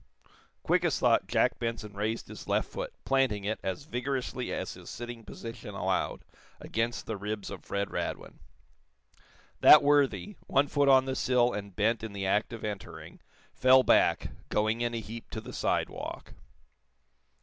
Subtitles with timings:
[0.63, 4.89] Quick as thought Jack Benson raised his left foot, planting it, as vigorously as his
[4.89, 6.25] sitting position allowed,
[6.59, 8.39] against the ribs of Fred Radwin.
[9.59, 13.19] That worthy, one foot on the sill, and bent in the act of entering
[13.53, 16.33] fell back, going in a heap to the sidewalk.